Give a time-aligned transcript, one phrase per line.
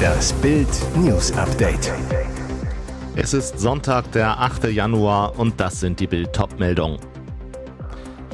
[0.00, 1.92] Das Bild News Update.
[3.16, 4.64] Es ist Sonntag, der 8.
[4.72, 6.98] Januar und das sind die Bild meldungen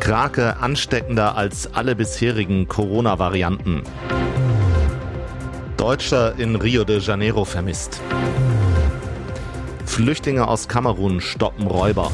[0.01, 3.83] Krake ansteckender als alle bisherigen Corona-Varianten.
[5.77, 8.01] Deutscher in Rio de Janeiro vermisst.
[9.85, 12.13] Flüchtlinge aus Kamerun stoppen Räuber.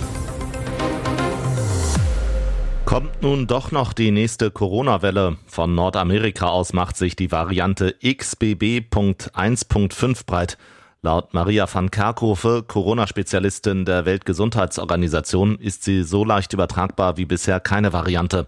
[2.93, 5.39] Kommt nun doch noch die nächste Corona-Welle.
[5.47, 10.59] Von Nordamerika aus macht sich die Variante XBB.1.5 breit.
[11.01, 17.95] Laut Maria van Kerkhove, Corona-Spezialistin der Weltgesundheitsorganisation, ist sie so leicht übertragbar wie bisher keine
[17.95, 18.47] Variante.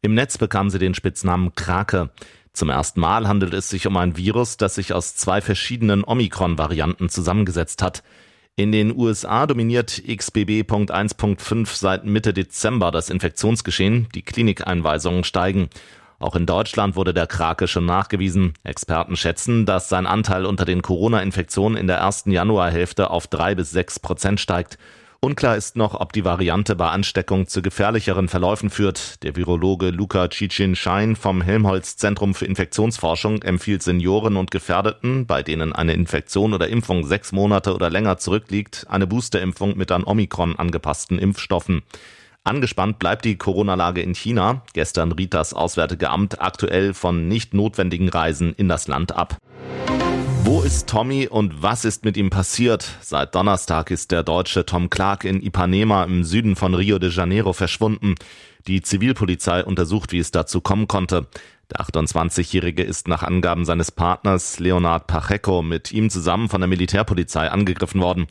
[0.00, 2.08] Im Netz bekam sie den Spitznamen Krake.
[2.54, 7.10] Zum ersten Mal handelt es sich um ein Virus, das sich aus zwei verschiedenen Omikron-Varianten
[7.10, 8.02] zusammengesetzt hat.
[8.56, 14.06] In den USA dominiert XBB.1.5 seit Mitte Dezember das Infektionsgeschehen.
[14.14, 15.70] Die Klinikeinweisungen steigen.
[16.20, 18.54] Auch in Deutschland wurde der Krake schon nachgewiesen.
[18.62, 23.72] Experten schätzen, dass sein Anteil unter den Corona-Infektionen in der ersten Januarhälfte auf drei bis
[23.72, 24.78] sechs Prozent steigt.
[25.24, 29.22] Unklar ist noch, ob die Variante bei Ansteckung zu gefährlicheren Verläufen führt.
[29.22, 35.72] Der Virologe Luca Cicin-Schein vom Helmholtz Zentrum für Infektionsforschung empfiehlt Senioren und Gefährdeten, bei denen
[35.72, 41.18] eine Infektion oder Impfung sechs Monate oder länger zurückliegt, eine Boosterimpfung mit an Omikron angepassten
[41.18, 41.84] Impfstoffen.
[42.44, 44.60] Angespannt bleibt die Corona-Lage in China.
[44.74, 49.38] Gestern riet das Auswärtige Amt aktuell von nicht notwendigen Reisen in das Land ab.
[50.46, 52.86] Wo ist Tommy und was ist mit ihm passiert?
[53.00, 57.54] Seit Donnerstag ist der Deutsche Tom Clark in Ipanema im Süden von Rio de Janeiro
[57.54, 58.14] verschwunden.
[58.66, 61.28] Die Zivilpolizei untersucht, wie es dazu kommen konnte.
[61.70, 67.50] Der 28-Jährige ist nach Angaben seines Partners Leonard Pacheco mit ihm zusammen von der Militärpolizei
[67.50, 68.26] angegriffen worden.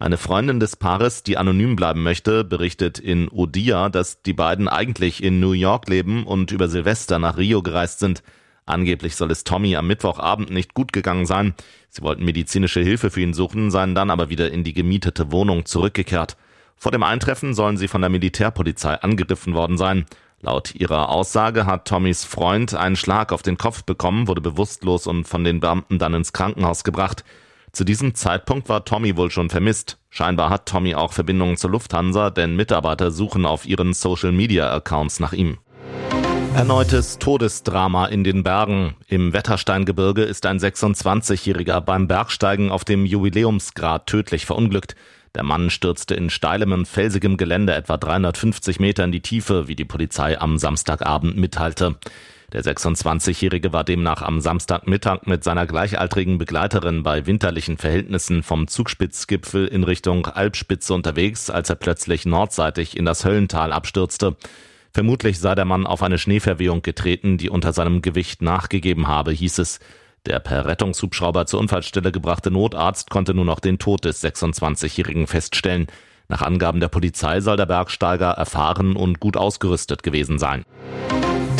[0.00, 5.22] Eine Freundin des Paares, die anonym bleiben möchte, berichtet in Odia, dass die beiden eigentlich
[5.22, 8.24] in New York leben und über Silvester nach Rio gereist sind.
[8.66, 11.54] Angeblich soll es Tommy am Mittwochabend nicht gut gegangen sein.
[11.88, 15.64] Sie wollten medizinische Hilfe für ihn suchen, seien dann aber wieder in die gemietete Wohnung
[15.64, 16.36] zurückgekehrt.
[16.76, 20.06] Vor dem Eintreffen sollen sie von der Militärpolizei angegriffen worden sein.
[20.40, 25.28] Laut ihrer Aussage hat Tommys Freund einen Schlag auf den Kopf bekommen, wurde bewusstlos und
[25.28, 27.24] von den Beamten dann ins Krankenhaus gebracht.
[27.70, 29.98] Zu diesem Zeitpunkt war Tommy wohl schon vermisst.
[30.10, 35.58] Scheinbar hat Tommy auch Verbindungen zur Lufthansa, denn Mitarbeiter suchen auf ihren Social-Media-Accounts nach ihm.
[36.54, 38.94] Erneutes Todesdrama in den Bergen.
[39.08, 44.94] Im Wettersteingebirge ist ein 26-Jähriger beim Bergsteigen auf dem Jubiläumsgrad tödlich verunglückt.
[45.34, 49.76] Der Mann stürzte in steilem und felsigem Gelände etwa 350 Meter in die Tiefe, wie
[49.76, 51.96] die Polizei am Samstagabend mitteilte.
[52.52, 59.66] Der 26-Jährige war demnach am Samstagmittag mit seiner gleichaltrigen Begleiterin bei winterlichen Verhältnissen vom Zugspitzgipfel
[59.66, 64.36] in Richtung Alpspitze unterwegs, als er plötzlich nordseitig in das Höllental abstürzte.
[64.92, 69.58] Vermutlich sei der Mann auf eine Schneeverwehung getreten, die unter seinem Gewicht nachgegeben habe, hieß
[69.58, 69.80] es.
[70.26, 75.86] Der per Rettungshubschrauber zur Unfallstelle gebrachte Notarzt konnte nur noch den Tod des 26-Jährigen feststellen.
[76.28, 80.64] Nach Angaben der Polizei soll der Bergsteiger erfahren und gut ausgerüstet gewesen sein.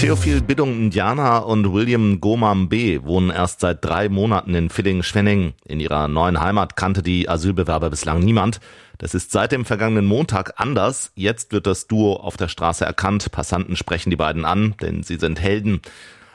[0.02, 3.04] Theophil Biddung Indiana und William Gomam B.
[3.04, 5.52] wohnen erst seit drei Monaten in Villingen-Schwenning.
[5.64, 8.58] In ihrer neuen Heimat kannte die Asylbewerber bislang niemand.
[8.98, 11.12] Das ist seit dem vergangenen Montag anders.
[11.14, 13.30] Jetzt wird das Duo auf der Straße erkannt.
[13.30, 15.80] Passanten sprechen die beiden an, denn sie sind Helden.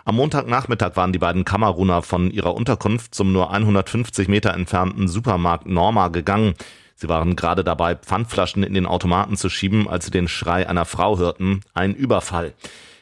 [0.05, 5.67] Am Montagnachmittag waren die beiden Kameruner von ihrer Unterkunft zum nur 150 Meter entfernten Supermarkt
[5.67, 6.53] Norma gegangen.
[6.95, 10.85] Sie waren gerade dabei, Pfandflaschen in den Automaten zu schieben, als sie den Schrei einer
[10.85, 11.59] Frau hörten.
[11.73, 12.53] Ein Überfall.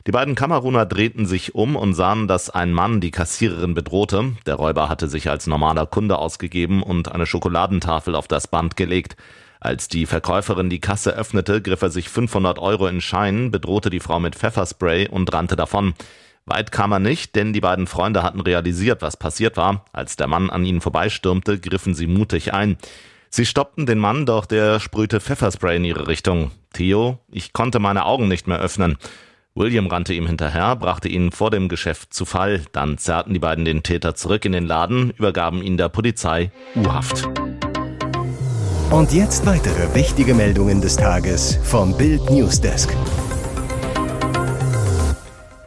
[0.07, 4.33] Die beiden Kameruner drehten sich um und sahen, dass ein Mann die Kassiererin bedrohte.
[4.45, 9.17] Der Räuber hatte sich als normaler Kunde ausgegeben und eine Schokoladentafel auf das Band gelegt.
[9.59, 13.99] Als die Verkäuferin die Kasse öffnete, griff er sich 500 Euro in Scheinen, bedrohte die
[13.99, 15.95] Frau mit Pfefferspray und rannte davon.
[16.45, 19.85] Weit kam er nicht, denn die beiden Freunde hatten realisiert, was passiert war.
[19.91, 22.77] Als der Mann an ihnen vorbeistürmte, griffen sie mutig ein.
[23.31, 26.51] Sie stoppten den Mann, doch der sprühte Pfefferspray in ihre Richtung.
[26.73, 28.99] Theo, ich konnte meine Augen nicht mehr öffnen.
[29.57, 32.63] William rannte ihm hinterher, brachte ihn vor dem Geschäft zu Fall.
[32.73, 36.51] Dann zerrten die beiden den Täter zurück in den Laden, übergaben ihn der Polizei.
[36.75, 37.29] U-Haft.
[38.91, 42.93] Und jetzt weitere wichtige Meldungen des Tages vom Bild Newsdesk.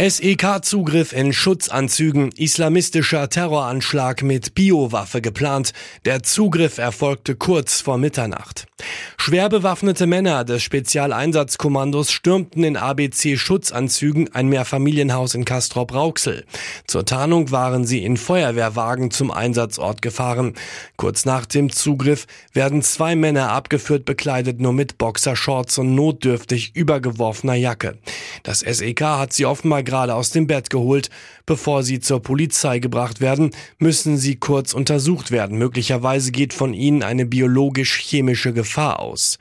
[0.00, 5.72] SEK-Zugriff in Schutzanzügen, islamistischer Terroranschlag mit Biowaffe geplant.
[6.04, 8.68] Der Zugriff erfolgte kurz vor Mitternacht.
[9.16, 16.44] Schwer bewaffnete Männer des Spezialeinsatzkommandos stürmten in ABC-Schutzanzügen ein Mehrfamilienhaus in Castrop-Rauxel.
[16.86, 20.54] Zur Tarnung waren sie in Feuerwehrwagen zum Einsatzort gefahren.
[20.96, 27.54] Kurz nach dem Zugriff werden zwei Männer abgeführt, bekleidet nur mit Boxershorts und notdürftig übergeworfener
[27.54, 27.98] Jacke.
[28.44, 31.08] Das SEK hat sie offenbar gerade aus dem Bett geholt.
[31.46, 35.56] Bevor sie zur Polizei gebracht werden, müssen sie kurz untersucht werden.
[35.56, 39.38] Möglicherweise geht von ihnen eine biologisch-chemische Gefahr aus.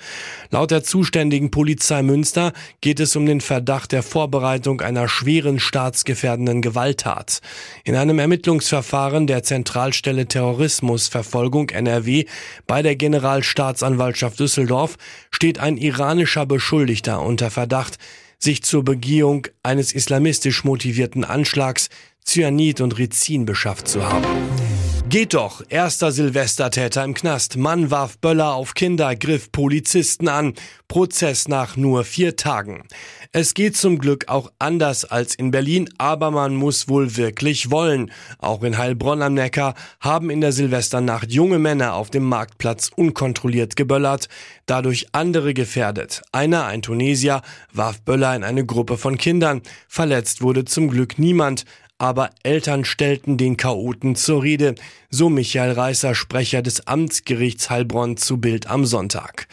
[0.49, 6.61] Laut der zuständigen Polizei Münster geht es um den Verdacht der Vorbereitung einer schweren staatsgefährdenden
[6.61, 7.41] Gewalttat.
[7.83, 12.23] In einem Ermittlungsverfahren der Zentralstelle Terrorismusverfolgung NRW
[12.67, 14.97] bei der Generalstaatsanwaltschaft Düsseldorf
[15.29, 17.97] steht ein iranischer Beschuldigter unter Verdacht,
[18.39, 21.89] sich zur Begehung eines islamistisch motivierten Anschlags
[22.25, 24.76] Cyanid und Rizin beschafft zu haben.
[25.09, 27.55] Geht doch, erster Silvestertäter im Knast.
[27.55, 30.53] Mann warf Böller auf Kinder, griff Polizisten an.
[30.89, 32.83] Prozess nach nur vier Tagen.
[33.31, 38.11] Es geht zum Glück auch anders als in Berlin, aber man muss wohl wirklich wollen.
[38.39, 43.77] Auch in Heilbronn am Neckar haben in der Silvesternacht junge Männer auf dem Marktplatz unkontrolliert
[43.77, 44.27] geböllert,
[44.65, 46.21] dadurch andere gefährdet.
[46.33, 49.61] Einer, ein Tunesier, warf Böller in eine Gruppe von Kindern.
[49.87, 51.63] Verletzt wurde zum Glück niemand
[51.97, 54.75] aber Eltern stellten den Chaoten zur Rede,
[55.09, 59.47] so Michael Reißer, Sprecher des Amtsgerichts Heilbronn zu Bild am Sonntag.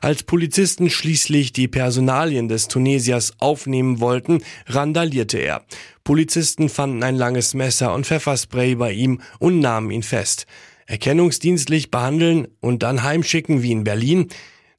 [0.00, 5.64] Als Polizisten schließlich die Personalien des Tunesiers aufnehmen wollten, randalierte er.
[6.02, 10.46] Polizisten fanden ein langes Messer und Pfefferspray bei ihm und nahmen ihn fest.
[10.86, 14.28] Erkennungsdienstlich behandeln und dann heimschicken wie in Berlin,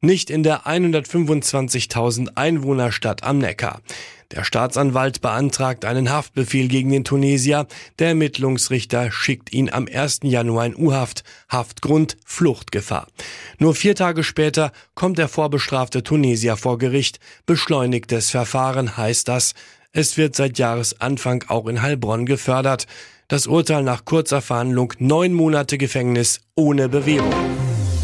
[0.05, 3.81] nicht in der 125.000 Einwohnerstadt am Neckar.
[4.31, 7.67] Der Staatsanwalt beantragt einen Haftbefehl gegen den Tunesier.
[7.99, 10.21] Der Ermittlungsrichter schickt ihn am 1.
[10.23, 11.23] Januar in U-Haft.
[11.49, 13.07] Haftgrund Fluchtgefahr.
[13.59, 17.19] Nur vier Tage später kommt der vorbestrafte Tunesier vor Gericht.
[17.45, 19.53] Beschleunigtes Verfahren heißt das.
[19.91, 22.87] Es wird seit Jahresanfang auch in Heilbronn gefördert.
[23.27, 27.54] Das Urteil nach kurzer Verhandlung neun Monate Gefängnis ohne Bewährung.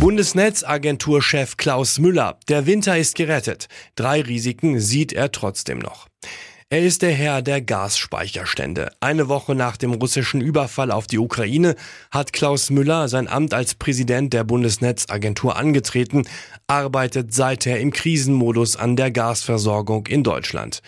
[0.01, 2.39] Bundesnetzagenturchef Klaus Müller.
[2.49, 3.67] Der Winter ist gerettet.
[3.93, 6.07] Drei Risiken sieht er trotzdem noch.
[6.71, 8.93] Er ist der Herr der Gasspeicherstände.
[8.99, 11.75] Eine Woche nach dem russischen Überfall auf die Ukraine
[12.09, 16.23] hat Klaus Müller sein Amt als Präsident der Bundesnetzagentur angetreten,
[16.65, 20.81] arbeitet seither im Krisenmodus an der Gasversorgung in Deutschland.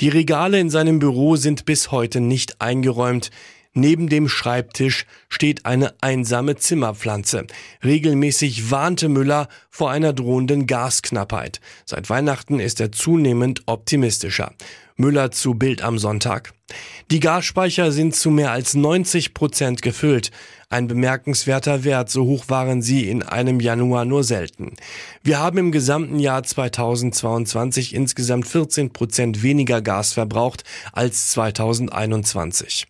[0.00, 3.30] Die Regale in seinem Büro sind bis heute nicht eingeräumt.
[3.74, 7.48] Neben dem Schreibtisch steht eine einsame Zimmerpflanze.
[7.82, 11.60] Regelmäßig warnte Müller vor einer drohenden Gasknappheit.
[11.84, 14.52] Seit Weihnachten ist er zunehmend optimistischer.
[14.96, 16.54] Müller zu Bild am Sonntag.
[17.10, 20.30] Die Gasspeicher sind zu mehr als 90 Prozent gefüllt.
[20.68, 24.74] Ein bemerkenswerter Wert, so hoch waren sie in einem Januar nur selten.
[25.22, 30.62] Wir haben im gesamten Jahr 2022 insgesamt 14 Prozent weniger Gas verbraucht
[30.92, 32.86] als 2021.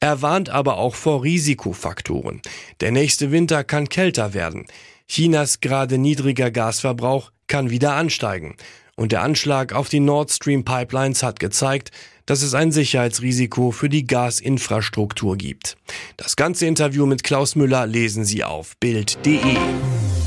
[0.00, 2.42] Er warnt aber auch vor Risikofaktoren.
[2.80, 4.66] Der nächste Winter kann kälter werden.
[5.06, 8.56] Chinas gerade niedriger Gasverbrauch kann wieder ansteigen.
[8.96, 11.90] Und der Anschlag auf die Nord Stream Pipelines hat gezeigt,
[12.26, 15.76] dass es ein Sicherheitsrisiko für die Gasinfrastruktur gibt.
[16.16, 19.56] Das ganze Interview mit Klaus Müller lesen Sie auf Bild.de.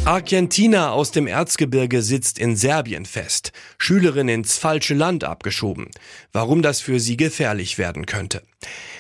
[0.07, 3.51] Argentina aus dem Erzgebirge sitzt in Serbien fest.
[3.77, 5.89] Schülerin ins falsche Land abgeschoben.
[6.31, 8.41] Warum das für sie gefährlich werden könnte.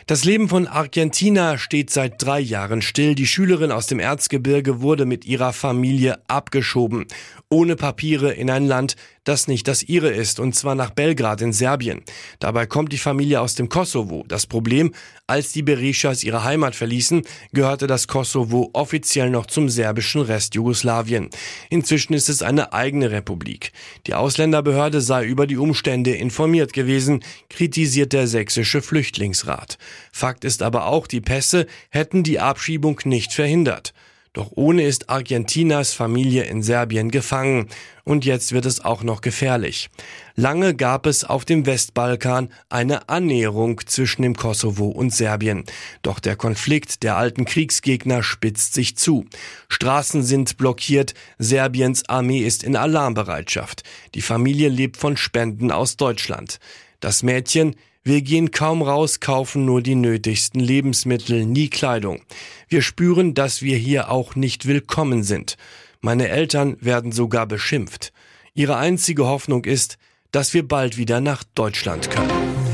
[0.05, 3.15] Das Leben von Argentina steht seit drei Jahren still.
[3.15, 7.05] Die Schülerin aus dem Erzgebirge wurde mit ihrer Familie abgeschoben.
[7.49, 11.53] Ohne Papiere in ein Land, das nicht das ihre ist, und zwar nach Belgrad in
[11.53, 12.01] Serbien.
[12.39, 14.25] Dabei kommt die Familie aus dem Kosovo.
[14.27, 14.93] Das Problem,
[15.27, 17.21] als die Berishas ihre Heimat verließen,
[17.53, 21.29] gehörte das Kosovo offiziell noch zum serbischen Rest Jugoslawien.
[21.69, 23.71] Inzwischen ist es eine eigene Republik.
[24.07, 29.77] Die Ausländerbehörde sei über die Umstände informiert gewesen, kritisiert der sächsische Flüchtlingsrat.
[30.11, 33.93] Fakt ist aber auch, die Pässe hätten die Abschiebung nicht verhindert.
[34.37, 37.69] Doch ohne ist Argentinas Familie in Serbien gefangen.
[38.03, 39.89] Und jetzt wird es auch noch gefährlich.
[40.35, 45.63] Lange gab es auf dem Westbalkan eine Annäherung zwischen dem Kosovo und Serbien.
[46.03, 49.25] Doch der Konflikt der alten Kriegsgegner spitzt sich zu.
[49.69, 53.81] Straßen sind blockiert, Serbiens Armee ist in Alarmbereitschaft.
[54.13, 56.59] Die Familie lebt von Spenden aus Deutschland.
[56.99, 57.75] Das Mädchen
[58.07, 62.21] wir gehen kaum raus, kaufen nur die nötigsten Lebensmittel, nie Kleidung.
[62.69, 65.57] Wir spüren, dass wir hier auch nicht willkommen sind.
[65.99, 68.13] Meine Eltern werden sogar beschimpft.
[68.53, 69.97] Ihre einzige Hoffnung ist,
[70.31, 72.66] dass wir bald wieder nach Deutschland können.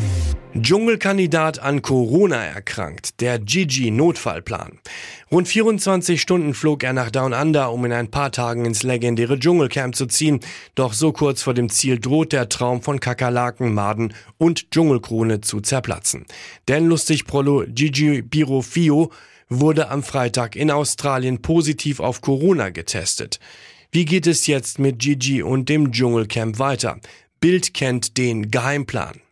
[0.55, 4.77] Dschungelkandidat an Corona erkrankt, der Gigi Notfallplan.
[5.31, 9.39] Rund 24 Stunden flog er nach Down Under, um in ein paar Tagen ins legendäre
[9.39, 10.41] Dschungelcamp zu ziehen.
[10.75, 15.60] Doch so kurz vor dem Ziel droht der Traum von Kakerlaken, Maden und Dschungelkrone zu
[15.60, 16.27] zerplatzen.
[16.67, 19.12] Denn lustig Prolo Gigi Birofio
[19.50, 23.39] wurde am Freitag in Australien positiv auf Corona getestet.
[23.91, 27.00] Wie geht es jetzt mit Gigi und dem Dschungelcamp weiter?
[27.39, 29.22] Bild kennt den Geheimplan.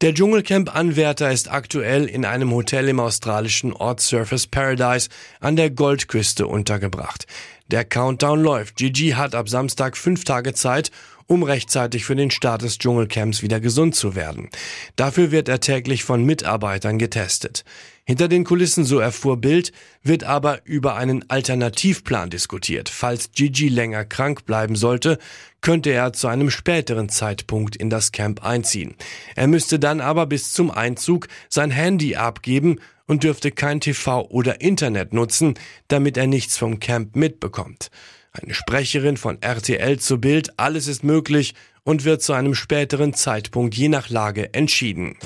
[0.00, 5.08] Der Dschungelcamp-Anwärter ist aktuell in einem Hotel im australischen Ort Surface Paradise
[5.40, 7.26] an der Goldküste untergebracht.
[7.66, 8.76] Der Countdown läuft.
[8.76, 10.92] Gigi hat ab Samstag fünf Tage Zeit,
[11.28, 14.48] um rechtzeitig für den Start des Dschungelcamps wieder gesund zu werden.
[14.96, 17.64] Dafür wird er täglich von Mitarbeitern getestet.
[18.04, 19.70] Hinter den Kulissen, so erfuhr Bild,
[20.02, 22.88] wird aber über einen Alternativplan diskutiert.
[22.88, 25.18] Falls Gigi länger krank bleiben sollte,
[25.60, 28.94] könnte er zu einem späteren Zeitpunkt in das Camp einziehen.
[29.36, 34.62] Er müsste dann aber bis zum Einzug sein Handy abgeben und dürfte kein TV oder
[34.62, 35.54] Internet nutzen,
[35.88, 37.90] damit er nichts vom Camp mitbekommt.
[38.40, 43.74] Eine Sprecherin von RTL zu Bild, alles ist möglich und wird zu einem späteren Zeitpunkt
[43.74, 45.16] je nach Lage entschieden.